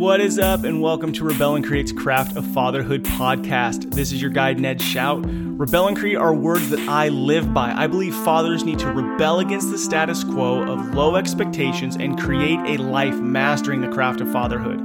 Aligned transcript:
what 0.00 0.18
is 0.18 0.38
up, 0.38 0.64
and 0.64 0.80
welcome 0.80 1.12
to 1.12 1.22
Rebel 1.22 1.56
and 1.56 1.64
Create's 1.64 1.92
Craft 1.92 2.34
of 2.34 2.46
Fatherhood 2.54 3.04
podcast. 3.04 3.92
This 3.92 4.12
is 4.12 4.22
your 4.22 4.30
guide, 4.30 4.58
Ned 4.58 4.80
Shout. 4.80 5.22
Rebel 5.26 5.88
and 5.88 5.96
Create 5.96 6.16
are 6.16 6.32
words 6.32 6.70
that 6.70 6.80
I 6.88 7.10
live 7.10 7.52
by. 7.52 7.70
I 7.70 7.86
believe 7.86 8.14
fathers 8.14 8.64
need 8.64 8.78
to 8.78 8.90
rebel 8.90 9.40
against 9.40 9.70
the 9.70 9.76
status 9.76 10.24
quo 10.24 10.62
of 10.62 10.94
low 10.94 11.16
expectations 11.16 11.96
and 11.96 12.18
create 12.18 12.60
a 12.60 12.82
life 12.82 13.16
mastering 13.16 13.82
the 13.82 13.90
craft 13.90 14.22
of 14.22 14.32
fatherhood. 14.32 14.80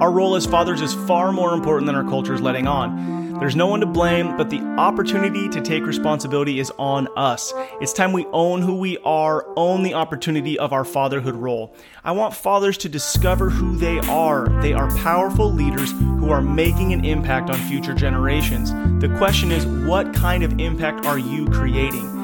Our 0.00 0.10
role 0.10 0.34
as 0.34 0.46
fathers 0.46 0.80
is 0.80 0.94
far 1.06 1.30
more 1.30 1.52
important 1.52 1.84
than 1.84 1.94
our 1.94 2.04
culture 2.04 2.32
is 2.32 2.40
letting 2.40 2.66
on. 2.66 3.34
There's 3.38 3.54
no 3.54 3.66
one 3.66 3.80
to 3.80 3.86
blame, 3.86 4.34
but 4.38 4.48
the 4.48 4.60
opportunity 4.60 5.46
to 5.50 5.60
take 5.60 5.84
responsibility 5.84 6.58
is 6.58 6.72
on 6.78 7.06
us. 7.18 7.52
It's 7.82 7.92
time 7.92 8.14
we 8.14 8.24
own 8.32 8.62
who 8.62 8.76
we 8.76 8.96
are, 9.04 9.46
own 9.56 9.82
the 9.82 9.92
opportunity 9.92 10.58
of 10.58 10.72
our 10.72 10.86
fatherhood 10.86 11.34
role. 11.34 11.76
I 12.02 12.12
want 12.12 12.34
fathers 12.34 12.78
to 12.78 12.88
discover 12.88 13.50
who 13.50 13.76
they 13.76 13.98
are. 13.98 14.48
They 14.62 14.72
are 14.72 14.88
powerful 14.96 15.52
leaders 15.52 15.92
who 15.92 16.30
are 16.30 16.40
making 16.40 16.94
an 16.94 17.04
impact 17.04 17.50
on 17.50 17.58
future 17.68 17.92
generations. 17.92 18.72
The 19.02 19.14
question 19.18 19.52
is, 19.52 19.66
what 19.66 20.14
kind 20.14 20.42
of 20.42 20.58
impact 20.58 21.04
are 21.04 21.18
you 21.18 21.46
creating? 21.50 22.19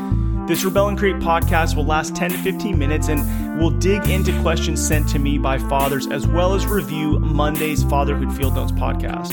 This 0.46 0.64
Rebel 0.64 0.88
and 0.88 0.96
Create 0.96 1.16
podcast 1.16 1.74
will 1.74 1.84
last 1.84 2.14
10 2.14 2.30
to 2.30 2.38
15 2.38 2.78
minutes 2.78 3.09
and 3.09 3.59
we'll 3.59 3.70
dig 3.70 4.09
into 4.09 4.38
questions 4.42 4.87
sent 4.87 5.09
to 5.09 5.18
me 5.18 5.38
by 5.38 5.59
fathers 5.59 6.06
as 6.06 6.24
well 6.28 6.54
as 6.54 6.66
review 6.66 7.18
Monday's 7.18 7.82
Fatherhood 7.82 8.32
Field 8.37 8.54
Notes 8.54 8.70
podcast. 8.70 9.32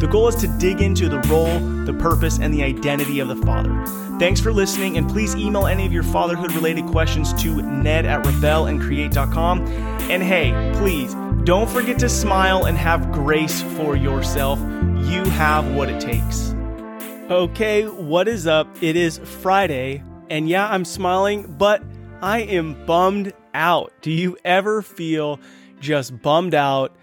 The 0.00 0.06
goal 0.06 0.26
is 0.28 0.34
to 0.36 0.48
dig 0.58 0.80
into 0.80 1.10
the 1.10 1.20
role, 1.28 1.58
the 1.84 1.92
purpose, 1.92 2.38
and 2.38 2.52
the 2.52 2.62
identity 2.62 3.20
of 3.20 3.28
the 3.28 3.36
father. 3.36 3.84
Thanks 4.18 4.40
for 4.40 4.54
listening, 4.54 4.96
and 4.96 5.08
please 5.08 5.36
email 5.36 5.66
any 5.66 5.84
of 5.84 5.92
your 5.92 6.02
fatherhood 6.02 6.52
related 6.52 6.86
questions 6.86 7.34
to 7.42 7.60
ned 7.60 8.06
at 8.06 8.24
rebelandcreate.com. 8.24 9.66
And 10.10 10.22
hey, 10.22 10.72
please 10.76 11.14
don't 11.44 11.68
forget 11.68 11.98
to 11.98 12.08
smile 12.08 12.64
and 12.64 12.78
have 12.78 13.12
grace 13.12 13.62
for 13.76 13.96
yourself. 13.96 14.58
You 14.58 15.24
have 15.24 15.74
what 15.74 15.90
it 15.90 16.00
takes. 16.00 16.54
Okay, 17.30 17.86
what 17.86 18.28
is 18.28 18.46
up? 18.46 18.66
It 18.82 18.96
is 18.96 19.18
Friday, 19.18 20.02
and 20.30 20.48
yeah, 20.48 20.68
I'm 20.68 20.84
smiling, 20.84 21.54
but 21.58 21.82
I 22.22 22.40
am 22.40 22.84
bummed 22.86 23.32
out. 23.54 23.92
Do 24.02 24.10
you 24.10 24.36
ever 24.44 24.82
feel 24.82 25.40
just 25.80 26.20
bummed 26.22 26.54
out? 26.54 26.96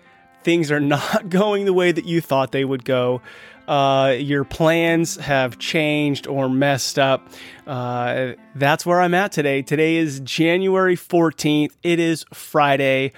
things 0.44 0.72
are 0.72 0.80
not 0.80 1.30
going 1.30 1.66
the 1.66 1.73
way 1.73 1.91
that 1.91 2.05
you 2.05 2.22
thought 2.22 2.52
they 2.52 2.66
would 2.66 2.86
go. 2.86 3.22
Uh, 3.67 4.16
your 4.17 4.44
plans 4.44 5.16
have 5.17 5.58
changed 5.59 6.28
or 6.28 6.50
messed 6.50 7.00
up. 7.00 7.30
Uh, 7.66 8.33
that's 8.55 8.86
where 8.86 9.00
I'm 9.00 9.13
at 9.13 9.31
today. 9.31 9.61
Today 9.61 9.97
is 9.97 10.19
January 10.22 10.97
14th. 10.97 11.72
It 11.83 12.00
is 12.00 12.25
Friday, 12.33 13.13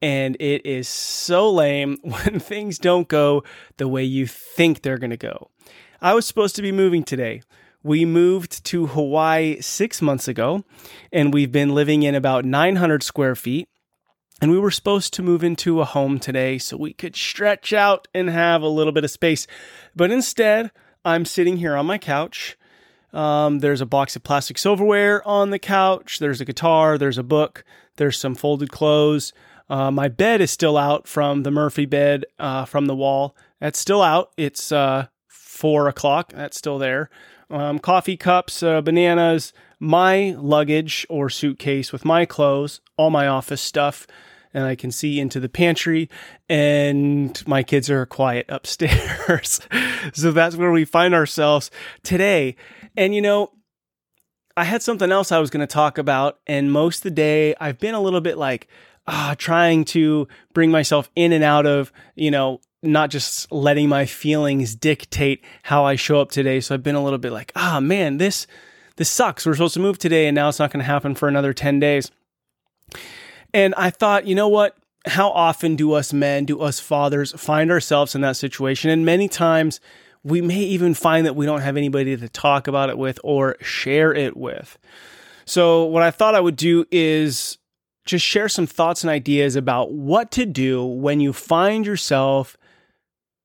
and 0.00 0.36
it 0.40 0.64
is 0.64 0.88
so 0.88 1.50
lame 1.50 1.98
when 2.02 2.40
things 2.40 2.78
don't 2.78 3.08
go 3.08 3.42
the 3.76 3.88
way 3.88 4.04
you 4.04 4.26
think 4.26 4.82
they're 4.82 4.98
going 4.98 5.10
to 5.10 5.16
go. 5.16 5.50
I 6.00 6.14
was 6.14 6.26
supposed 6.26 6.56
to 6.56 6.62
be 6.62 6.72
moving 6.72 7.02
today. 7.02 7.42
We 7.82 8.04
moved 8.04 8.64
to 8.66 8.86
Hawaii 8.86 9.60
six 9.60 10.02
months 10.02 10.28
ago, 10.28 10.64
and 11.12 11.32
we've 11.32 11.52
been 11.52 11.74
living 11.74 12.02
in 12.02 12.14
about 12.14 12.44
900 12.44 13.02
square 13.02 13.34
feet 13.34 13.68
and 14.40 14.50
we 14.50 14.58
were 14.58 14.70
supposed 14.70 15.12
to 15.14 15.22
move 15.22 15.42
into 15.42 15.80
a 15.80 15.84
home 15.84 16.18
today 16.18 16.58
so 16.58 16.76
we 16.76 16.92
could 16.92 17.16
stretch 17.16 17.72
out 17.72 18.06
and 18.14 18.30
have 18.30 18.62
a 18.62 18.68
little 18.68 18.92
bit 18.92 19.04
of 19.04 19.10
space. 19.10 19.46
But 19.96 20.10
instead, 20.10 20.70
I'm 21.04 21.24
sitting 21.24 21.56
here 21.56 21.74
on 21.74 21.86
my 21.86 21.98
couch. 21.98 22.56
Um, 23.12 23.60
there's 23.60 23.80
a 23.80 23.86
box 23.86 24.14
of 24.14 24.22
plastic 24.22 24.58
silverware 24.58 25.26
on 25.26 25.50
the 25.50 25.58
couch. 25.58 26.18
There's 26.18 26.40
a 26.40 26.44
guitar. 26.44 26.98
There's 26.98 27.18
a 27.18 27.22
book. 27.22 27.64
There's 27.96 28.18
some 28.18 28.34
folded 28.34 28.70
clothes. 28.70 29.32
Uh, 29.68 29.90
my 29.90 30.08
bed 30.08 30.40
is 30.40 30.50
still 30.50 30.76
out 30.76 31.08
from 31.08 31.42
the 31.42 31.50
Murphy 31.50 31.84
bed 31.84 32.24
uh, 32.38 32.64
from 32.64 32.86
the 32.86 32.94
wall. 32.94 33.34
That's 33.60 33.78
still 33.78 34.02
out. 34.02 34.30
It's 34.36 34.70
uh, 34.70 35.08
four 35.26 35.88
o'clock. 35.88 36.32
That's 36.32 36.56
still 36.56 36.78
there. 36.78 37.10
Um, 37.50 37.78
coffee 37.78 38.16
cups, 38.16 38.62
uh, 38.62 38.80
bananas, 38.82 39.52
my 39.80 40.34
luggage 40.38 41.06
or 41.08 41.30
suitcase 41.30 41.92
with 41.92 42.04
my 42.04 42.26
clothes, 42.26 42.80
all 42.96 43.10
my 43.10 43.26
office 43.26 43.62
stuff 43.62 44.06
and 44.54 44.64
I 44.64 44.74
can 44.74 44.90
see 44.90 45.20
into 45.20 45.40
the 45.40 45.48
pantry, 45.48 46.08
and 46.48 47.46
my 47.46 47.62
kids 47.62 47.90
are 47.90 48.06
quiet 48.06 48.46
upstairs. 48.48 49.60
so 50.12 50.32
that's 50.32 50.56
where 50.56 50.72
we 50.72 50.84
find 50.84 51.14
ourselves 51.14 51.70
today. 52.02 52.56
And 52.96 53.14
you 53.14 53.22
know, 53.22 53.52
I 54.56 54.64
had 54.64 54.82
something 54.82 55.12
else 55.12 55.30
I 55.30 55.38
was 55.38 55.50
going 55.50 55.66
to 55.66 55.72
talk 55.72 55.98
about, 55.98 56.40
and 56.46 56.72
most 56.72 56.98
of 56.98 57.02
the 57.04 57.10
day 57.10 57.54
I've 57.60 57.78
been 57.78 57.94
a 57.94 58.00
little 58.00 58.20
bit 58.20 58.38
like, 58.38 58.68
ah, 59.06 59.34
trying 59.38 59.84
to 59.86 60.28
bring 60.52 60.70
myself 60.70 61.10
in 61.14 61.32
and 61.32 61.44
out 61.44 61.66
of, 61.66 61.92
you 62.14 62.30
know, 62.30 62.60
not 62.82 63.10
just 63.10 63.50
letting 63.50 63.88
my 63.88 64.06
feelings 64.06 64.74
dictate 64.74 65.42
how 65.64 65.84
I 65.84 65.96
show 65.96 66.20
up 66.20 66.30
today. 66.30 66.60
So 66.60 66.74
I've 66.74 66.82
been 66.82 66.94
a 66.94 67.02
little 67.02 67.18
bit 67.18 67.32
like, 67.32 67.52
ah, 67.56 67.80
man, 67.80 68.18
this 68.18 68.46
this 68.96 69.08
sucks. 69.08 69.46
We're 69.46 69.54
supposed 69.54 69.74
to 69.74 69.80
move 69.80 69.98
today, 69.98 70.26
and 70.26 70.34
now 70.34 70.48
it's 70.48 70.58
not 70.58 70.72
going 70.72 70.80
to 70.80 70.84
happen 70.84 71.14
for 71.14 71.28
another 71.28 71.52
ten 71.52 71.78
days. 71.78 72.10
And 73.54 73.74
I 73.76 73.90
thought, 73.90 74.26
you 74.26 74.34
know 74.34 74.48
what? 74.48 74.76
How 75.06 75.30
often 75.30 75.76
do 75.76 75.92
us 75.92 76.12
men, 76.12 76.44
do 76.44 76.60
us 76.60 76.80
fathers 76.80 77.32
find 77.32 77.70
ourselves 77.70 78.14
in 78.14 78.20
that 78.22 78.36
situation? 78.36 78.90
And 78.90 79.06
many 79.06 79.28
times 79.28 79.80
we 80.24 80.40
may 80.40 80.58
even 80.58 80.94
find 80.94 81.24
that 81.26 81.36
we 81.36 81.46
don't 81.46 81.60
have 81.60 81.76
anybody 81.76 82.16
to 82.16 82.28
talk 82.28 82.66
about 82.66 82.90
it 82.90 82.98
with 82.98 83.18
or 83.22 83.56
share 83.60 84.12
it 84.12 84.36
with. 84.36 84.78
So, 85.44 85.84
what 85.84 86.02
I 86.02 86.10
thought 86.10 86.34
I 86.34 86.40
would 86.40 86.56
do 86.56 86.84
is 86.90 87.58
just 88.04 88.24
share 88.24 88.48
some 88.48 88.66
thoughts 88.66 89.02
and 89.02 89.10
ideas 89.10 89.54
about 89.54 89.92
what 89.92 90.30
to 90.32 90.44
do 90.46 90.84
when 90.84 91.20
you 91.20 91.32
find 91.32 91.86
yourself, 91.86 92.56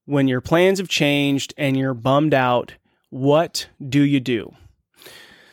when 0.05 0.27
your 0.27 0.41
plans 0.41 0.79
have 0.79 0.89
changed 0.89 1.53
and 1.57 1.77
you're 1.77 1.93
bummed 1.93 2.33
out. 2.33 2.75
What 3.09 3.67
do 3.87 4.01
you 4.01 4.19
do? 4.19 4.53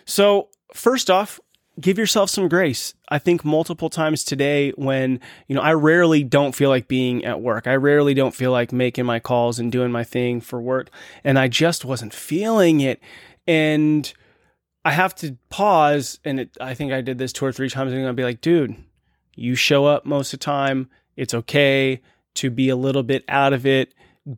So, 0.04 0.48
first 0.74 1.10
off, 1.10 1.38
give 1.80 1.98
yourself 1.98 2.30
some 2.30 2.48
grace. 2.48 2.94
I 3.08 3.18
think 3.18 3.44
multiple 3.44 3.90
times 3.90 4.24
today 4.24 4.70
when, 4.70 5.20
you 5.46 5.54
know, 5.54 5.62
I 5.62 5.72
rarely 5.72 6.24
don't 6.24 6.54
feel 6.54 6.68
like 6.68 6.88
being 6.88 7.24
at 7.24 7.40
work. 7.40 7.66
I 7.66 7.76
rarely 7.76 8.14
don't 8.14 8.34
feel 8.34 8.52
like 8.52 8.72
making 8.72 9.06
my 9.06 9.18
calls 9.18 9.58
and 9.58 9.70
doing 9.70 9.92
my 9.92 10.04
thing 10.04 10.40
for 10.40 10.60
work. 10.60 10.90
And 11.24 11.38
I 11.38 11.48
just 11.48 11.84
wasn't 11.84 12.14
feeling 12.14 12.80
it. 12.80 13.00
And 13.46 14.12
I 14.84 14.92
have 14.92 15.14
to 15.16 15.36
pause. 15.48 16.18
And 16.24 16.40
it, 16.40 16.56
I 16.60 16.74
think 16.74 16.92
I 16.92 17.00
did 17.00 17.18
this 17.18 17.32
two 17.32 17.44
or 17.44 17.52
three 17.52 17.68
times. 17.68 17.92
And 17.92 18.06
I'll 18.06 18.12
be 18.12 18.24
like, 18.24 18.40
dude, 18.40 18.76
you 19.34 19.54
show 19.54 19.86
up 19.86 20.04
most 20.04 20.32
of 20.32 20.40
the 20.40 20.44
time. 20.44 20.88
It's 21.16 21.34
okay 21.34 22.00
to 22.34 22.50
be 22.50 22.68
a 22.68 22.76
little 22.76 23.02
bit 23.02 23.24
out 23.28 23.52
of 23.52 23.66
it. 23.66 23.94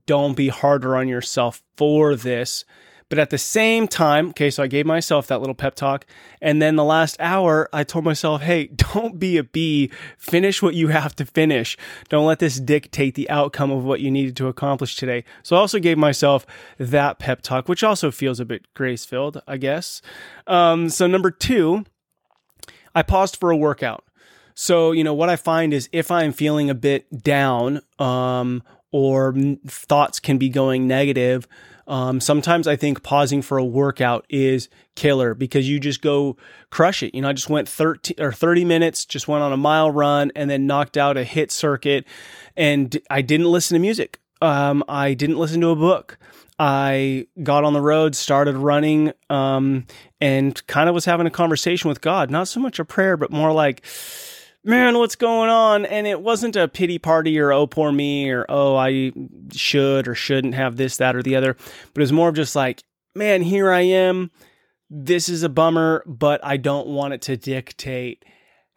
Don't 0.07 0.35
be 0.35 0.49
harder 0.49 0.97
on 0.97 1.09
yourself 1.09 1.63
for 1.77 2.15
this. 2.17 2.65
But 3.13 3.19
at 3.19 3.29
the 3.29 3.37
same 3.37 3.89
time, 3.89 4.31
okay, 4.31 4.49
so 4.49 4.63
I 4.63 4.69
gave 4.69 4.87
myself 4.87 5.27
that 5.27 5.41
little 5.41 5.55
pep 5.55 5.75
talk. 5.75 6.07
And 6.41 6.63
then 6.63 6.77
the 6.77 6.83
last 6.85 7.15
hour, 7.21 7.69
I 7.71 7.85
told 7.85 8.07
myself, 8.07 8.41
hey, 8.41 8.67
don't 8.95 9.19
be 9.19 9.37
a 9.37 9.45
bee. 9.45 9.91
Finish 10.17 10.63
what 10.63 10.75
you 10.75 10.89
have 10.89 11.15
to 11.17 11.27
finish. 11.27 11.77
Don't 12.09 12.25
let 12.25 12.39
this 12.39 12.59
dictate 12.59 13.15
the 13.15 13.29
outcome 13.29 13.71
of 13.71 13.85
what 13.85 14.01
you 14.01 14.11
needed 14.11 14.35
to 14.39 14.49
accomplish 14.49 14.97
today. 14.97 15.25
So 15.43 15.57
I 15.57 15.59
also 15.59 15.79
gave 15.79 15.99
myself 15.99 16.47
that 16.79 17.19
pep 17.19 17.43
talk, 17.43 17.69
which 17.69 17.85
also 17.85 18.11
feels 18.11 18.41
a 18.41 18.47
bit 18.47 18.73
grace 18.73 19.05
filled, 19.05 19.43
I 19.47 19.59
guess. 19.59 20.01
Um, 20.47 20.89
so 20.89 21.07
number 21.07 21.31
two, 21.31 21.85
I 22.95 23.03
paused 23.03 23.37
for 23.37 23.51
a 23.51 23.57
workout. 23.59 24.05
So, 24.55 24.93
you 24.93 25.05
know, 25.05 25.13
what 25.13 25.29
I 25.29 25.37
find 25.37 25.75
is 25.75 25.87
if 25.93 26.11
I'm 26.11 26.33
feeling 26.33 26.71
a 26.71 26.75
bit 26.75 27.23
down, 27.23 27.83
um, 27.99 28.63
or 28.93 29.35
thoughts 29.67 30.21
can 30.21 30.39
be 30.39 30.49
going 30.49 30.87
negative, 30.87 31.49
um, 31.87 32.21
sometimes 32.21 32.69
I 32.69 32.77
think 32.77 33.03
pausing 33.03 33.43
for 33.43 33.59
a 33.59 33.65
workout 33.65 34.25
is 34.29 34.69
killer 34.95 35.35
because 35.35 35.69
you 35.69 35.81
just 35.81 36.01
go 36.01 36.37
crush 36.71 37.03
it. 37.03 37.15
You 37.15 37.23
know, 37.23 37.29
I 37.29 37.33
just 37.33 37.51
went 37.51 37.69
13 37.69 38.17
or 38.21 38.33
30 38.33 38.65
minutes, 38.65 39.05
just 39.05 39.29
went 39.29 39.43
on 39.43 39.53
a 39.53 39.57
mile 39.57 39.91
run 39.91 40.31
and 40.37 40.49
then 40.49 40.67
knocked 40.67 40.97
out 40.97 41.17
a 41.17 41.25
HIIT 41.25 41.51
circuit. 41.51 42.07
And 42.57 42.97
I 43.11 43.23
didn't 43.23 43.51
listen 43.51 43.75
to 43.75 43.81
music. 43.81 44.21
Um, 44.41 44.85
I 44.89 45.15
didn't 45.15 45.39
listen 45.39 45.61
to 45.63 45.69
a 45.69 45.77
book. 45.77 46.19
I 46.59 47.27
got 47.43 47.65
on 47.65 47.73
the 47.73 47.81
road, 47.81 48.15
started 48.15 48.57
running, 48.57 49.13
um, 49.31 49.87
and 50.21 50.65
kind 50.67 50.89
of 50.89 50.95
was 50.95 51.05
having 51.05 51.27
a 51.27 51.31
conversation 51.31 51.89
with 51.89 52.01
God. 52.01 52.31
Not 52.31 52.47
so 52.47 52.61
much 52.61 52.79
a 52.79 52.85
prayer, 52.85 53.17
but 53.17 53.33
more 53.33 53.53
like, 53.53 53.85
man, 54.65 54.99
what's 54.99 55.17
going 55.17 55.51
on? 55.51 55.85
And 55.87 56.07
it 56.07 56.21
wasn't 56.21 56.57
a 56.57 56.69
pity 56.69 56.99
party 56.99 57.39
or 57.39 57.53
oh, 57.53 57.67
poor 57.67 57.93
me 57.93 58.31
or 58.31 58.47
oh, 58.49 58.77
I 58.77 59.13
should 59.53 60.09
or 60.09 60.15
shouldn't 60.15 60.55
have 60.55 60.77
this, 60.77 60.97
that, 60.99 61.17
or 61.17 61.23
the 61.23 61.37
other. 61.37 61.55
But 61.55 62.01
it 62.01 62.03
was 62.03 62.13
more 62.13 62.29
of 62.29 62.35
just 62.35 62.57
like, 62.57 62.83
man, 63.15 63.43
here 63.43 63.71
I 63.71 63.81
am. 63.81 64.31
This 64.91 65.29
is 65.29 65.43
a 65.43 65.49
bummer, 65.49 66.05
but 66.07 66.45
I 66.45 66.59
don't 66.59 66.89
want 66.89 67.15
it 67.15 67.23
to 67.23 67.37
dictate 67.37 68.25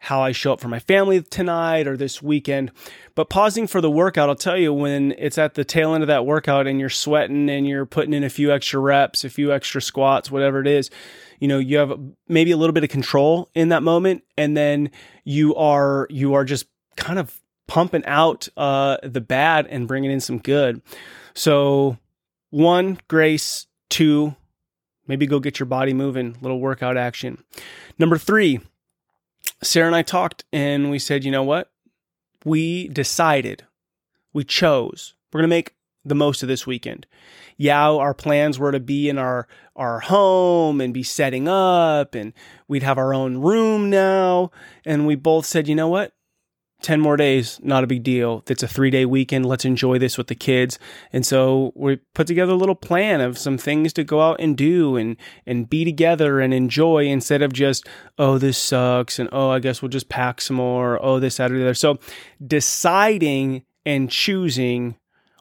how 0.06 0.22
I 0.22 0.30
show 0.30 0.52
up 0.52 0.60
for 0.60 0.68
my 0.68 0.78
family 0.78 1.20
tonight 1.20 1.88
or 1.88 1.96
this 1.96 2.22
weekend. 2.22 2.70
But 3.16 3.28
pausing 3.28 3.66
for 3.66 3.80
the 3.80 3.90
workout, 3.90 4.28
I'll 4.28 4.36
tell 4.36 4.56
you 4.56 4.72
when 4.72 5.12
it's 5.18 5.36
at 5.36 5.54
the 5.54 5.64
tail 5.64 5.94
end 5.94 6.04
of 6.04 6.06
that 6.06 6.24
workout 6.24 6.68
and 6.68 6.78
you're 6.78 6.88
sweating 6.88 7.50
and 7.50 7.66
you're 7.66 7.86
putting 7.86 8.14
in 8.14 8.22
a 8.22 8.30
few 8.30 8.52
extra 8.52 8.78
reps, 8.78 9.24
a 9.24 9.28
few 9.28 9.52
extra 9.52 9.82
squats, 9.82 10.30
whatever 10.30 10.60
it 10.60 10.68
is, 10.68 10.90
you 11.40 11.48
know, 11.48 11.58
you 11.58 11.78
have 11.78 11.98
maybe 12.28 12.52
a 12.52 12.56
little 12.56 12.72
bit 12.72 12.84
of 12.84 12.90
control 12.90 13.50
in 13.52 13.70
that 13.70 13.82
moment 13.82 14.22
and 14.38 14.56
then 14.56 14.92
you 15.24 15.56
are 15.56 16.06
you 16.08 16.34
are 16.34 16.44
just 16.44 16.66
kind 16.96 17.18
of 17.18 17.40
pumping 17.66 18.04
out 18.04 18.46
uh, 18.56 18.98
the 19.02 19.20
bad 19.20 19.66
and 19.66 19.88
bringing 19.88 20.12
in 20.12 20.20
some 20.20 20.38
good. 20.38 20.80
So, 21.34 21.98
one, 22.50 23.00
grace. 23.08 23.66
Two, 23.88 24.34
maybe 25.06 25.26
go 25.26 25.38
get 25.38 25.60
your 25.60 25.66
body 25.66 25.94
moving, 25.94 26.36
little 26.40 26.60
workout 26.60 26.96
action. 26.96 27.42
Number 27.98 28.18
three, 28.18 28.60
Sarah 29.62 29.86
and 29.86 29.96
I 29.96 30.02
talked 30.02 30.44
and 30.52 30.90
we 30.90 30.98
said, 30.98 31.24
you 31.24 31.30
know 31.30 31.42
what? 31.42 31.70
We 32.44 32.88
decided, 32.88 33.64
we 34.32 34.44
chose, 34.44 35.14
we're 35.32 35.40
going 35.40 35.50
to 35.50 35.56
make 35.56 35.74
the 36.04 36.14
most 36.14 36.42
of 36.42 36.48
this 36.48 36.66
weekend. 36.66 37.06
Yeah, 37.56 37.88
our 37.90 38.14
plans 38.14 38.58
were 38.58 38.72
to 38.72 38.80
be 38.80 39.08
in 39.08 39.18
our 39.18 39.48
our 39.74 40.00
home 40.00 40.80
and 40.80 40.94
be 40.94 41.02
setting 41.02 41.48
up 41.48 42.14
and 42.14 42.32
we'd 42.68 42.82
have 42.82 42.98
our 42.98 43.12
own 43.12 43.38
room 43.38 43.90
now 43.90 44.50
and 44.84 45.06
we 45.06 45.14
both 45.16 45.46
said, 45.46 45.66
"You 45.66 45.74
know 45.74 45.88
what? 45.88 46.12
10 46.82 47.00
more 47.00 47.16
days, 47.16 47.58
not 47.62 47.82
a 47.82 47.86
big 47.86 48.02
deal. 48.02 48.44
It's 48.48 48.62
a 48.62 48.68
three 48.68 48.90
day 48.90 49.06
weekend. 49.06 49.46
Let's 49.46 49.64
enjoy 49.64 49.98
this 49.98 50.18
with 50.18 50.26
the 50.26 50.34
kids. 50.34 50.78
And 51.12 51.24
so 51.24 51.72
we 51.74 51.96
put 52.14 52.26
together 52.26 52.52
a 52.52 52.56
little 52.56 52.74
plan 52.74 53.20
of 53.20 53.38
some 53.38 53.58
things 53.58 53.92
to 53.94 54.04
go 54.04 54.20
out 54.20 54.40
and 54.40 54.56
do 54.56 54.96
and, 54.96 55.16
and 55.46 55.68
be 55.68 55.84
together 55.84 56.40
and 56.40 56.52
enjoy 56.52 57.06
instead 57.06 57.42
of 57.42 57.52
just, 57.52 57.88
oh, 58.18 58.38
this 58.38 58.58
sucks. 58.58 59.18
And 59.18 59.28
oh, 59.32 59.50
I 59.50 59.58
guess 59.58 59.80
we'll 59.80 59.88
just 59.88 60.08
pack 60.08 60.40
some 60.40 60.56
more. 60.56 61.02
Oh, 61.02 61.18
this, 61.18 61.38
that, 61.38 61.50
or 61.50 61.58
the 61.58 61.64
other. 61.64 61.74
So 61.74 61.98
deciding 62.46 63.64
and 63.84 64.10
choosing 64.10 64.96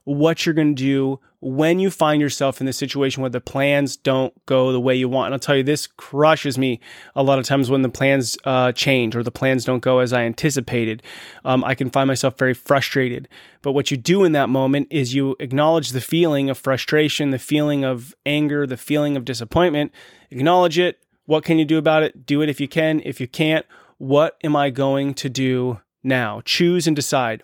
what 0.05 0.45
you're 0.45 0.55
going 0.55 0.75
to 0.75 0.83
do 0.83 1.19
when 1.47 1.77
you 1.77 1.91
find 1.91 2.23
yourself 2.23 2.59
in 2.59 2.65
this 2.65 2.75
situation 2.75 3.21
where 3.21 3.29
the 3.29 3.39
plans 3.39 3.95
don't 3.95 4.33
go 4.47 4.71
the 4.71 4.79
way 4.79 4.95
you 4.95 5.07
want. 5.07 5.27
And 5.27 5.35
I'll 5.35 5.39
tell 5.39 5.55
you, 5.55 5.61
this 5.61 5.85
crushes 5.85 6.57
me 6.57 6.79
a 7.15 7.21
lot 7.21 7.37
of 7.37 7.45
times 7.45 7.69
when 7.69 7.83
the 7.83 7.89
plans 7.89 8.35
uh, 8.45 8.71
change 8.71 9.15
or 9.15 9.21
the 9.21 9.29
plans 9.29 9.63
don't 9.63 9.81
go 9.83 9.99
as 9.99 10.11
I 10.11 10.23
anticipated. 10.23 11.03
Um, 11.43 11.63
I 11.63 11.75
can 11.75 11.91
find 11.91 12.07
myself 12.07 12.35
very 12.39 12.55
frustrated. 12.55 13.29
But 13.61 13.73
what 13.73 13.91
you 13.91 13.97
do 13.97 14.23
in 14.23 14.31
that 14.31 14.49
moment 14.49 14.87
is 14.89 15.13
you 15.13 15.35
acknowledge 15.39 15.91
the 15.91 16.01
feeling 16.01 16.49
of 16.49 16.57
frustration, 16.57 17.29
the 17.29 17.37
feeling 17.37 17.85
of 17.85 18.15
anger, 18.25 18.65
the 18.65 18.75
feeling 18.75 19.15
of 19.15 19.23
disappointment. 19.23 19.91
Acknowledge 20.31 20.79
it. 20.79 20.97
What 21.27 21.43
can 21.43 21.59
you 21.59 21.65
do 21.65 21.77
about 21.77 22.01
it? 22.01 22.25
Do 22.25 22.41
it 22.41 22.49
if 22.49 22.59
you 22.59 22.67
can. 22.67 23.03
If 23.05 23.21
you 23.21 23.27
can't, 23.27 23.67
what 23.99 24.35
am 24.43 24.55
I 24.55 24.71
going 24.71 25.13
to 25.13 25.29
do 25.29 25.79
now? 26.03 26.41
Choose 26.43 26.87
and 26.87 26.95
decide. 26.95 27.43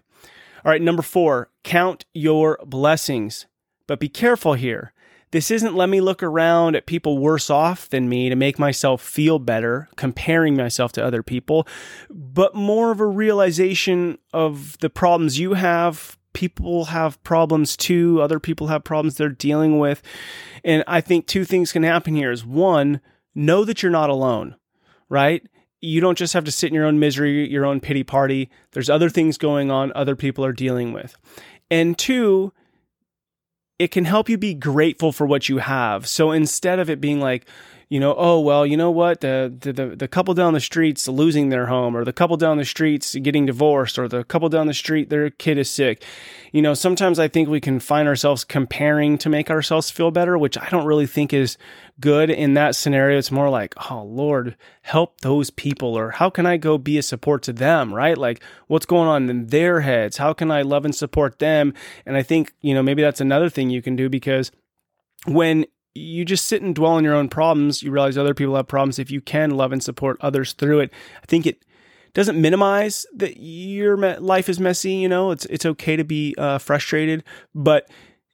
All 0.65 0.71
right, 0.71 0.81
number 0.81 1.03
four, 1.03 1.49
count 1.63 2.05
your 2.15 2.57
blessings. 2.65 3.45
But 3.91 3.99
be 3.99 4.07
careful 4.07 4.53
here. 4.53 4.93
This 5.31 5.51
isn't 5.51 5.75
let 5.75 5.89
me 5.89 5.99
look 5.99 6.23
around 6.23 6.77
at 6.77 6.85
people 6.85 7.17
worse 7.17 7.49
off 7.49 7.89
than 7.89 8.07
me 8.07 8.29
to 8.29 8.37
make 8.37 8.57
myself 8.57 9.01
feel 9.01 9.37
better, 9.37 9.89
comparing 9.97 10.55
myself 10.55 10.93
to 10.93 11.03
other 11.03 11.21
people, 11.21 11.67
but 12.09 12.55
more 12.55 12.91
of 12.91 13.01
a 13.01 13.05
realization 13.05 14.17
of 14.31 14.77
the 14.77 14.89
problems 14.89 15.39
you 15.39 15.55
have. 15.55 16.17
People 16.31 16.85
have 16.85 17.21
problems 17.23 17.75
too. 17.75 18.21
Other 18.21 18.39
people 18.39 18.67
have 18.67 18.85
problems 18.85 19.17
they're 19.17 19.27
dealing 19.27 19.77
with. 19.77 20.01
And 20.63 20.85
I 20.87 21.01
think 21.01 21.27
two 21.27 21.43
things 21.43 21.73
can 21.73 21.83
happen 21.83 22.15
here 22.15 22.31
is 22.31 22.45
one, 22.45 23.01
know 23.35 23.65
that 23.65 23.83
you're 23.83 23.91
not 23.91 24.09
alone, 24.09 24.55
right? 25.09 25.45
you 25.81 25.99
don't 25.99 26.17
just 26.17 26.33
have 26.33 26.45
to 26.45 26.51
sit 26.51 26.67
in 26.67 26.75
your 26.75 26.85
own 26.85 26.99
misery, 26.99 27.49
your 27.49 27.65
own 27.65 27.81
pity 27.81 28.03
party. 28.03 28.49
There's 28.71 28.89
other 28.89 29.09
things 29.09 29.37
going 29.37 29.69
on 29.69 29.91
other 29.95 30.15
people 30.15 30.45
are 30.45 30.53
dealing 30.53 30.93
with. 30.93 31.17
And 31.71 31.97
two, 31.97 32.53
it 33.81 33.89
can 33.89 34.05
help 34.05 34.29
you 34.29 34.37
be 34.37 34.53
grateful 34.53 35.11
for 35.11 35.25
what 35.25 35.49
you 35.49 35.57
have. 35.57 36.07
So 36.07 36.29
instead 36.31 36.77
of 36.77 36.87
it 36.87 37.01
being 37.01 37.19
like, 37.19 37.47
you 37.91 37.99
know, 37.99 38.15
oh 38.17 38.39
well, 38.39 38.65
you 38.65 38.77
know 38.77 38.89
what, 38.89 39.19
the 39.19 39.53
the 39.59 39.97
the 39.97 40.07
couple 40.07 40.33
down 40.33 40.53
the 40.53 40.61
streets 40.61 41.09
losing 41.09 41.49
their 41.49 41.65
home, 41.65 41.93
or 41.93 42.05
the 42.05 42.13
couple 42.13 42.37
down 42.37 42.55
the 42.55 42.63
streets 42.63 43.15
getting 43.15 43.45
divorced, 43.45 43.99
or 43.99 44.07
the 44.07 44.23
couple 44.23 44.47
down 44.47 44.67
the 44.67 44.73
street 44.73 45.09
their 45.09 45.29
kid 45.29 45.57
is 45.57 45.69
sick. 45.69 46.01
You 46.53 46.61
know, 46.61 46.73
sometimes 46.73 47.19
I 47.19 47.27
think 47.27 47.49
we 47.49 47.59
can 47.59 47.81
find 47.81 48.07
ourselves 48.07 48.45
comparing 48.45 49.17
to 49.17 49.27
make 49.27 49.51
ourselves 49.51 49.91
feel 49.91 50.09
better, 50.09 50.37
which 50.37 50.57
I 50.57 50.69
don't 50.69 50.85
really 50.85 51.05
think 51.05 51.33
is 51.33 51.57
good 51.99 52.29
in 52.29 52.53
that 52.53 52.77
scenario. 52.77 53.17
It's 53.17 53.29
more 53.29 53.49
like, 53.49 53.75
oh 53.91 54.03
Lord, 54.03 54.55
help 54.83 55.19
those 55.19 55.49
people, 55.49 55.97
or 55.97 56.11
how 56.11 56.29
can 56.29 56.45
I 56.45 56.55
go 56.55 56.77
be 56.77 56.97
a 56.97 57.03
support 57.03 57.43
to 57.43 57.51
them, 57.51 57.93
right? 57.93 58.17
Like 58.17 58.41
what's 58.67 58.85
going 58.85 59.09
on 59.09 59.29
in 59.29 59.47
their 59.47 59.81
heads? 59.81 60.15
How 60.15 60.31
can 60.31 60.49
I 60.49 60.61
love 60.61 60.85
and 60.85 60.95
support 60.95 61.39
them? 61.39 61.73
And 62.05 62.15
I 62.15 62.23
think, 62.23 62.53
you 62.61 62.73
know, 62.73 62.83
maybe 62.83 63.01
that's 63.01 63.19
another 63.19 63.49
thing 63.49 63.69
you 63.69 63.81
can 63.81 63.97
do 63.97 64.07
because 64.07 64.49
when 65.25 65.65
you 65.93 66.25
just 66.25 66.45
sit 66.45 66.61
and 66.61 66.73
dwell 66.73 66.93
on 66.93 67.03
your 67.03 67.15
own 67.15 67.29
problems. 67.29 67.83
You 67.83 67.91
realize 67.91 68.17
other 68.17 68.33
people 68.33 68.55
have 68.55 68.67
problems. 68.67 68.99
If 68.99 69.11
you 69.11 69.21
can 69.21 69.51
love 69.51 69.71
and 69.71 69.83
support 69.83 70.17
others 70.21 70.53
through 70.53 70.79
it, 70.79 70.93
I 71.21 71.25
think 71.25 71.45
it 71.45 71.63
doesn't 72.13 72.39
minimize 72.39 73.05
that 73.15 73.37
your 73.37 73.97
life 74.19 74.49
is 74.49 74.59
messy. 74.59 74.93
You 74.93 75.09
know, 75.09 75.31
it's 75.31 75.45
it's 75.45 75.65
okay 75.65 75.95
to 75.95 76.03
be 76.03 76.35
uh, 76.37 76.57
frustrated, 76.57 77.23
but 77.53 77.89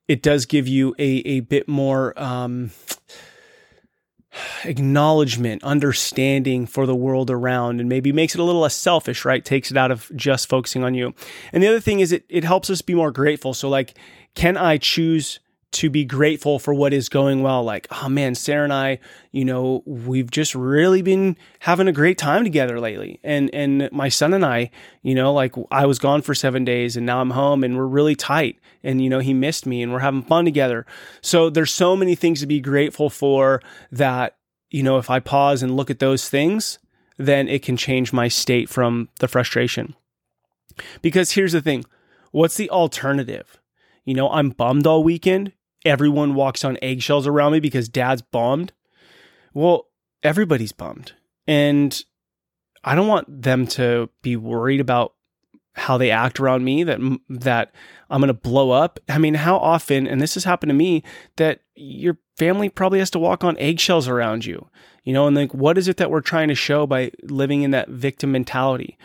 it 0.08 0.22
does 0.22 0.46
give 0.46 0.68
you 0.68 0.96
a 1.00 1.18
a 1.26 1.40
bit 1.42 1.68
more. 1.68 2.18
Um, 2.22 2.72
acknowledgement, 4.66 5.64
understanding 5.64 6.68
for 6.68 6.86
the 6.86 6.96
world 6.96 7.32
around, 7.32 7.80
and 7.80 7.90
maybe 7.90 8.12
makes 8.12 8.36
it 8.36 8.40
a 8.40 8.44
little 8.44 8.62
less 8.62 8.76
selfish, 8.76 9.26
right? 9.26 9.44
Takes 9.44 9.72
it 9.72 9.78
out 9.78 9.90
of 9.90 10.12
just 10.16 10.48
focusing 10.48 10.84
on 10.84 10.94
you. 10.94 11.16
And 11.52 11.64
the 11.64 11.68
other 11.68 11.80
thing 11.80 12.02
is 12.02 12.12
it 12.12 12.24
it 12.30 12.44
helps 12.44 12.70
us 12.70 12.82
be 12.82 12.94
more 12.94 13.12
grateful. 13.12 13.54
So 13.54 13.70
like, 13.70 13.98
can 14.36 14.58
I 14.58 14.78
choose 14.78 15.40
to 15.74 15.90
be 15.90 16.06
grateful 16.06 16.60
for 16.60 16.74
what 16.74 16.94
is 16.94 17.10
going 17.10 17.42
well. 17.42 17.64
Like, 17.64 17.88
oh 17.92 18.08
man, 18.10 18.36
Sarah 18.36 18.64
and 18.64 18.74
I, 18.74 19.00
you 19.32 19.44
know, 19.44 19.84
we've 19.86 20.32
just 20.32 20.56
really 20.56 21.02
been 21.02 21.38
having 21.60 21.88
a 21.88 21.94
great 21.94 22.18
time 22.18 22.44
together 22.44 22.80
lately. 22.80 23.20
And 23.24 23.54
and 23.54 23.90
my 23.92 24.10
son 24.10 24.34
and 24.34 24.46
I, 24.46 24.72
you 25.04 25.14
know, 25.14 25.34
like 25.34 25.56
I 25.70 25.86
was 25.86 26.00
gone 26.00 26.22
for 26.22 26.34
seven 26.34 26.64
days 26.64 26.96
and 26.96 27.06
now 27.06 27.20
I'm 27.20 27.32
home 27.32 27.64
and 27.64 27.78
we're 27.78 27.86
really 27.86 28.16
tight. 28.16 28.58
And 28.84 29.04
you 29.04 29.10
know, 29.10 29.20
he 29.20 29.34
missed 29.34 29.66
me 29.66 29.84
and 29.84 29.92
we're 29.92 30.00
having 30.00 30.24
fun 30.24 30.46
together. 30.46 30.86
So 31.22 31.50
there's 31.50 31.74
so 31.74 31.96
many 31.96 32.16
things 32.16 32.40
to 32.40 32.48
be 32.48 32.62
grateful 32.62 33.10
for 33.10 33.62
that, 33.92 34.38
you 34.70 34.84
know, 34.84 34.98
if 34.98 35.10
I 35.10 35.20
pause 35.20 35.62
and 35.64 35.76
look 35.76 35.90
at 35.90 36.00
those 36.00 36.30
things, 36.30 36.80
then 37.18 37.48
it 37.48 37.62
can 37.62 37.76
change 37.76 38.14
my 38.14 38.30
state 38.30 38.70
from 38.70 39.10
the 39.20 39.28
frustration. 39.28 39.96
Because 41.02 41.32
here's 41.32 41.54
the 41.54 41.62
thing. 41.62 41.84
What's 42.32 42.56
the 42.56 42.70
alternative? 42.70 43.60
You 44.08 44.16
know, 44.16 44.30
I'm 44.32 44.50
bummed 44.50 44.88
all 44.88 45.04
weekend 45.04 45.54
everyone 45.88 46.36
walks 46.36 46.64
on 46.64 46.78
eggshells 46.82 47.26
around 47.26 47.54
me 47.54 47.60
because 47.60 47.90
dad's 47.90 48.22
bummed. 48.22 48.74
Well, 49.54 49.88
everybody's 50.22 50.72
bummed. 50.72 51.14
And 51.48 52.04
I 52.84 52.94
don't 52.94 53.08
want 53.08 53.42
them 53.42 53.66
to 53.68 54.10
be 54.22 54.36
worried 54.36 54.82
about 54.82 55.14
how 55.74 55.98
they 55.98 56.10
act 56.10 56.40
around 56.40 56.64
me 56.64 56.84
that 56.84 57.00
that 57.30 57.72
I'm 58.10 58.20
going 58.20 58.28
to 58.28 58.34
blow 58.34 58.72
up. 58.72 59.00
I 59.08 59.20
mean, 59.20 59.36
how 59.36 59.58
often 59.58 60.08
and 60.08 60.20
this 60.20 60.34
has 60.34 60.44
happened 60.44 60.72
to 60.72 60.76
me 60.76 61.04
that 61.38 61.62
your 61.76 62.18
family 62.36 62.68
probably 62.68 63.00
has 63.00 63.12
to 63.12 63.20
walk 63.20 63.44
on 63.44 63.58
eggshells 63.58 64.08
around 64.08 64.46
you. 64.46 64.68
You 65.04 65.14
know, 65.14 65.28
and 65.28 65.36
like 65.36 65.54
what 65.54 65.78
is 65.78 65.88
it 65.88 65.98
that 65.98 66.12
we're 66.12 66.22
trying 66.22 66.50
to 66.50 66.56
show 66.56 66.88
by 66.88 67.12
living 67.24 67.62
in 67.62 67.72
that 67.72 67.90
victim 67.90 68.32
mentality? 68.32 68.98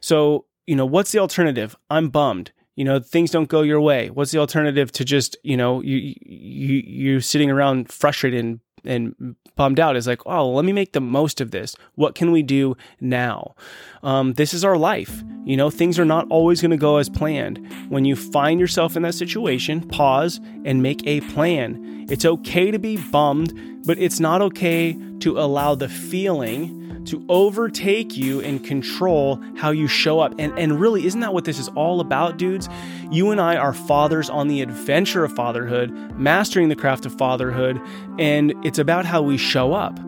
So, 0.00 0.46
you 0.66 0.76
know, 0.76 0.86
what's 0.86 1.12
the 1.12 1.18
alternative? 1.18 1.76
I'm 1.90 2.08
bummed 2.08 2.52
you 2.76 2.84
know 2.84 2.98
things 2.98 3.30
don't 3.30 3.48
go 3.48 3.62
your 3.62 3.80
way. 3.80 4.10
What's 4.10 4.30
the 4.30 4.38
alternative 4.38 4.92
to 4.92 5.04
just 5.04 5.36
you 5.42 5.56
know 5.56 5.80
you 5.82 6.14
you 6.20 6.82
you 6.86 7.20
sitting 7.20 7.50
around 7.50 7.90
frustrated 7.90 8.44
and 8.44 8.60
and 8.84 9.36
bummed 9.56 9.80
out? 9.80 9.96
Is 9.96 10.06
like 10.06 10.24
oh 10.26 10.50
let 10.50 10.64
me 10.64 10.72
make 10.72 10.92
the 10.92 11.00
most 11.00 11.40
of 11.40 11.50
this. 11.50 11.76
What 11.94 12.14
can 12.14 12.32
we 12.32 12.42
do 12.42 12.76
now? 13.00 13.54
Um, 14.02 14.34
this 14.34 14.54
is 14.54 14.64
our 14.64 14.76
life. 14.76 15.22
You 15.44 15.56
know 15.56 15.70
things 15.70 15.98
are 15.98 16.04
not 16.04 16.26
always 16.30 16.60
going 16.60 16.70
to 16.70 16.76
go 16.76 16.96
as 16.96 17.08
planned. 17.08 17.66
When 17.88 18.04
you 18.04 18.16
find 18.16 18.60
yourself 18.60 18.96
in 18.96 19.02
that 19.02 19.14
situation 19.14 19.86
pause 19.88 20.40
and 20.64 20.82
make 20.82 21.06
a 21.06 21.20
plan. 21.32 22.06
It's 22.08 22.24
okay 22.24 22.70
to 22.70 22.78
be 22.78 22.96
bummed 22.96 23.79
but 23.84 23.98
it's 23.98 24.20
not 24.20 24.42
okay 24.42 24.96
to 25.20 25.38
allow 25.38 25.74
the 25.74 25.88
feeling 25.88 27.04
to 27.06 27.24
overtake 27.28 28.16
you 28.16 28.40
and 28.40 28.64
control 28.64 29.42
how 29.56 29.70
you 29.70 29.88
show 29.88 30.20
up. 30.20 30.34
And, 30.38 30.56
and 30.58 30.80
really, 30.80 31.06
isn't 31.06 31.20
that 31.20 31.32
what 31.32 31.44
this 31.44 31.58
is 31.58 31.68
all 31.70 32.00
about, 32.00 32.36
dudes? 32.36 32.68
You 33.10 33.30
and 33.30 33.40
I 33.40 33.56
are 33.56 33.72
fathers 33.72 34.28
on 34.30 34.48
the 34.48 34.62
adventure 34.62 35.24
of 35.24 35.32
fatherhood, 35.32 35.90
mastering 36.16 36.68
the 36.68 36.76
craft 36.76 37.06
of 37.06 37.14
fatherhood, 37.16 37.80
and 38.18 38.54
it's 38.64 38.78
about 38.78 39.06
how 39.06 39.22
we 39.22 39.36
show 39.36 39.72
up. 39.72 39.98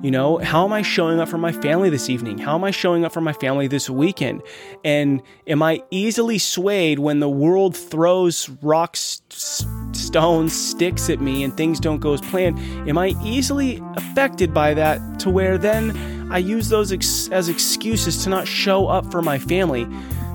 You 0.00 0.12
know, 0.12 0.38
how 0.38 0.64
am 0.64 0.72
I 0.72 0.82
showing 0.82 1.18
up 1.18 1.28
for 1.28 1.38
my 1.38 1.50
family 1.50 1.90
this 1.90 2.08
evening? 2.08 2.38
How 2.38 2.54
am 2.54 2.62
I 2.62 2.70
showing 2.70 3.04
up 3.04 3.10
for 3.10 3.20
my 3.20 3.32
family 3.32 3.66
this 3.66 3.90
weekend? 3.90 4.42
And 4.84 5.20
am 5.48 5.60
I 5.60 5.82
easily 5.90 6.38
swayed 6.38 7.00
when 7.00 7.18
the 7.18 7.28
world 7.28 7.76
throws 7.76 8.48
rocks, 8.62 9.20
stones, 9.90 10.52
sticks 10.52 11.10
at 11.10 11.20
me 11.20 11.42
and 11.42 11.56
things 11.56 11.80
don't 11.80 11.98
go 11.98 12.12
as 12.12 12.20
planned? 12.20 12.60
Am 12.88 12.96
I 12.96 13.16
easily 13.24 13.82
affected 13.96 14.54
by 14.54 14.72
that 14.74 15.18
to 15.20 15.30
where 15.30 15.58
then 15.58 16.28
I 16.30 16.38
use 16.38 16.68
those 16.68 16.92
ex- 16.92 17.28
as 17.30 17.48
excuses 17.48 18.22
to 18.22 18.30
not 18.30 18.46
show 18.46 18.86
up 18.86 19.10
for 19.10 19.20
my 19.20 19.38
family. 19.38 19.84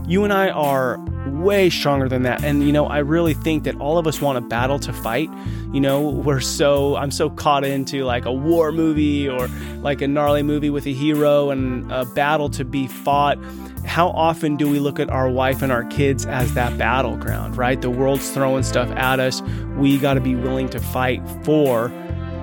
You 0.07 0.25
and 0.25 0.33
I 0.33 0.49
are 0.49 0.97
way 1.27 1.69
stronger 1.69 2.09
than 2.09 2.23
that. 2.23 2.43
And, 2.43 2.63
you 2.63 2.71
know, 2.71 2.85
I 2.85 2.99
really 2.99 3.33
think 3.33 3.63
that 3.63 3.79
all 3.79 3.97
of 3.97 4.07
us 4.07 4.21
want 4.21 4.37
a 4.37 4.41
battle 4.41 4.79
to 4.79 4.93
fight. 4.93 5.29
You 5.71 5.79
know, 5.79 6.01
we're 6.01 6.39
so, 6.39 6.95
I'm 6.95 7.11
so 7.11 7.29
caught 7.29 7.63
into 7.65 8.03
like 8.03 8.25
a 8.25 8.31
war 8.31 8.71
movie 8.71 9.27
or 9.27 9.47
like 9.81 10.01
a 10.01 10.07
gnarly 10.07 10.43
movie 10.43 10.69
with 10.69 10.85
a 10.85 10.93
hero 10.93 11.49
and 11.49 11.91
a 11.91 12.05
battle 12.05 12.49
to 12.49 12.65
be 12.65 12.87
fought. 12.87 13.37
How 13.85 14.09
often 14.09 14.55
do 14.55 14.69
we 14.69 14.79
look 14.79 14.99
at 14.99 15.09
our 15.09 15.29
wife 15.29 15.61
and 15.61 15.71
our 15.71 15.83
kids 15.85 16.25
as 16.25 16.53
that 16.53 16.77
battleground, 16.77 17.57
right? 17.57 17.81
The 17.81 17.89
world's 17.89 18.29
throwing 18.29 18.63
stuff 18.63 18.89
at 18.91 19.19
us. 19.19 19.41
We 19.77 19.97
got 19.97 20.13
to 20.13 20.21
be 20.21 20.35
willing 20.35 20.69
to 20.69 20.79
fight 20.79 21.21
for 21.43 21.91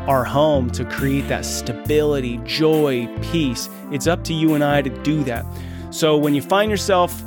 our 0.06 0.24
home 0.24 0.70
to 0.70 0.84
create 0.84 1.28
that 1.28 1.44
stability, 1.44 2.38
joy, 2.44 3.06
peace. 3.30 3.68
It's 3.92 4.06
up 4.06 4.24
to 4.24 4.34
you 4.34 4.54
and 4.54 4.64
I 4.64 4.82
to 4.82 4.90
do 5.02 5.22
that. 5.24 5.44
So 5.90 6.16
when 6.16 6.34
you 6.34 6.42
find 6.42 6.70
yourself 6.70 7.22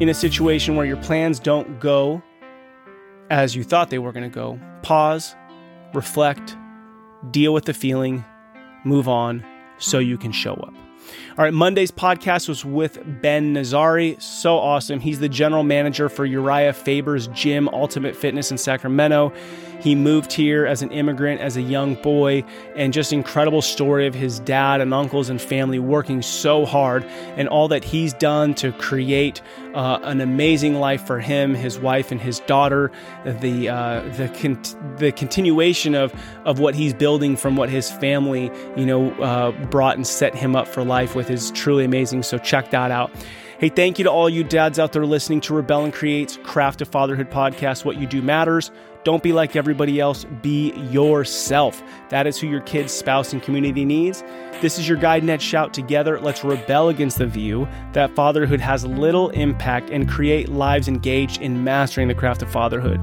in 0.00 0.08
a 0.08 0.14
situation 0.14 0.74
where 0.74 0.84
your 0.84 0.96
plans 0.96 1.38
don't 1.38 1.78
go 1.78 2.20
as 3.30 3.54
you 3.54 3.62
thought 3.62 3.90
they 3.90 3.98
were 3.98 4.12
going 4.12 4.28
to 4.28 4.34
go, 4.34 4.58
pause, 4.82 5.36
reflect, 5.94 6.56
deal 7.30 7.54
with 7.54 7.64
the 7.64 7.74
feeling, 7.74 8.24
move 8.84 9.08
on 9.08 9.44
so 9.78 9.98
you 9.98 10.18
can 10.18 10.32
show 10.32 10.54
up. 10.54 10.74
All 11.36 11.44
right, 11.44 11.52
Monday's 11.52 11.90
podcast 11.90 12.48
was 12.48 12.64
with 12.64 12.98
Ben 13.20 13.54
Nazari. 13.54 14.20
So 14.22 14.56
awesome. 14.56 15.00
He's 15.00 15.20
the 15.20 15.28
general 15.28 15.62
manager 15.62 16.08
for 16.08 16.24
Uriah 16.24 16.72
Faber's 16.72 17.26
Gym 17.28 17.68
Ultimate 17.68 18.16
Fitness 18.16 18.50
in 18.50 18.58
Sacramento. 18.58 19.32
He 19.80 19.94
moved 19.94 20.32
here 20.32 20.64
as 20.64 20.80
an 20.80 20.90
immigrant, 20.92 21.40
as 21.40 21.56
a 21.56 21.62
young 21.62 21.96
boy, 21.96 22.44
and 22.74 22.92
just 22.92 23.12
incredible 23.12 23.62
story 23.62 24.06
of 24.06 24.14
his 24.14 24.40
dad 24.40 24.80
and 24.80 24.94
uncles 24.94 25.28
and 25.28 25.40
family 25.40 25.78
working 25.78 26.22
so 26.22 26.64
hard 26.64 27.04
and 27.36 27.48
all 27.48 27.68
that 27.68 27.84
he's 27.84 28.14
done 28.14 28.54
to 28.54 28.72
create 28.72 29.42
uh, 29.74 29.98
an 30.02 30.20
amazing 30.20 30.74
life 30.74 31.06
for 31.06 31.20
him, 31.20 31.54
his 31.54 31.78
wife, 31.78 32.10
and 32.12 32.20
his 32.20 32.40
daughter. 32.40 32.90
The 33.24 33.68
uh, 33.68 34.02
the 34.16 34.28
con- 34.28 34.96
the 34.96 35.12
continuation 35.12 35.94
of 35.94 36.14
of 36.44 36.58
what 36.58 36.74
he's 36.74 36.94
building 36.94 37.36
from 37.36 37.56
what 37.56 37.68
his 37.68 37.90
family, 37.90 38.50
you 38.76 38.86
know, 38.86 39.10
uh, 39.20 39.52
brought 39.66 39.96
and 39.96 40.06
set 40.06 40.34
him 40.34 40.56
up 40.56 40.68
for 40.68 40.84
life 40.84 41.14
with 41.14 41.30
is 41.30 41.50
truly 41.52 41.84
amazing. 41.84 42.22
So 42.22 42.38
check 42.38 42.70
that 42.70 42.90
out. 42.90 43.10
Hey, 43.58 43.68
thank 43.68 43.98
you 43.98 44.04
to 44.04 44.10
all 44.10 44.28
you 44.28 44.44
dads 44.44 44.78
out 44.78 44.92
there 44.92 45.06
listening 45.06 45.40
to 45.42 45.54
Rebel 45.54 45.84
and 45.84 45.92
Create's 45.92 46.38
Craft 46.42 46.82
of 46.82 46.88
Fatherhood 46.88 47.30
podcast. 47.30 47.84
What 47.84 47.96
you 47.96 48.06
do 48.06 48.20
matters. 48.20 48.70
Don't 49.04 49.22
be 49.22 49.32
like 49.34 49.54
everybody 49.54 50.00
else. 50.00 50.24
Be 50.42 50.72
yourself. 50.90 51.82
That 52.08 52.26
is 52.26 52.38
who 52.38 52.46
your 52.46 52.62
kids, 52.62 52.92
spouse, 52.92 53.32
and 53.32 53.42
community 53.42 53.84
needs. 53.84 54.24
This 54.62 54.78
is 54.78 54.88
your 54.88 54.96
guide, 54.96 55.22
Ned 55.24 55.42
Shout. 55.42 55.74
Together, 55.74 56.18
let's 56.20 56.42
rebel 56.42 56.88
against 56.88 57.18
the 57.18 57.26
view 57.26 57.68
that 57.92 58.14
fatherhood 58.14 58.60
has 58.60 58.86
little 58.86 59.28
impact 59.30 59.90
and 59.90 60.08
create 60.08 60.48
lives 60.48 60.88
engaged 60.88 61.42
in 61.42 61.64
mastering 61.64 62.08
the 62.08 62.14
craft 62.14 62.40
of 62.40 62.50
fatherhood. 62.50 62.98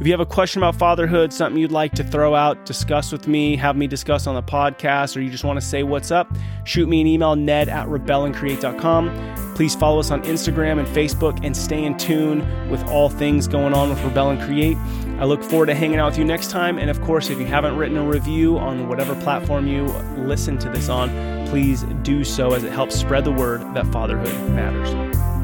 If 0.00 0.06
you 0.06 0.12
have 0.12 0.20
a 0.20 0.26
question 0.26 0.62
about 0.62 0.76
fatherhood, 0.76 1.32
something 1.32 1.60
you'd 1.60 1.72
like 1.72 1.92
to 1.94 2.04
throw 2.04 2.34
out, 2.34 2.66
discuss 2.66 3.10
with 3.10 3.26
me, 3.26 3.56
have 3.56 3.76
me 3.76 3.86
discuss 3.86 4.26
on 4.26 4.34
the 4.34 4.42
podcast, 4.42 5.16
or 5.16 5.20
you 5.20 5.30
just 5.30 5.44
want 5.44 5.58
to 5.58 5.64
say 5.64 5.82
what's 5.82 6.10
up, 6.10 6.30
shoot 6.64 6.88
me 6.88 7.00
an 7.00 7.06
email, 7.06 7.34
ned 7.36 7.68
at 7.70 7.88
rebelandcreate.com. 7.88 9.54
Please 9.54 9.74
follow 9.74 9.98
us 9.98 10.10
on 10.10 10.22
Instagram 10.24 10.78
and 10.78 10.86
Facebook 10.88 11.42
and 11.42 11.56
stay 11.56 11.84
in 11.84 11.96
tune 11.96 12.40
with 12.70 12.84
all 12.88 13.08
things 13.08 13.48
going 13.48 13.72
on 13.72 13.88
with 13.88 14.00
Rebel 14.04 14.30
and 14.30 14.40
Create. 14.42 14.76
I 15.18 15.24
look 15.24 15.42
forward 15.42 15.66
to 15.66 15.74
hanging 15.74 15.98
out 15.98 16.10
with 16.10 16.18
you 16.18 16.24
next 16.24 16.50
time. 16.50 16.78
And 16.78 16.88
of 16.88 17.00
course, 17.02 17.28
if 17.28 17.40
you 17.40 17.46
haven't 17.46 17.76
written 17.76 17.96
a 17.96 18.06
review 18.06 18.56
on 18.56 18.88
whatever 18.88 19.16
platform 19.16 19.66
you 19.66 19.86
listen 20.16 20.58
to 20.58 20.68
this 20.68 20.88
on, 20.88 21.08
please 21.48 21.82
do 22.02 22.22
so 22.22 22.52
as 22.52 22.62
it 22.62 22.72
helps 22.72 22.94
spread 22.94 23.24
the 23.24 23.32
word 23.32 23.60
that 23.74 23.86
fatherhood 23.88 24.32
matters. 24.50 25.37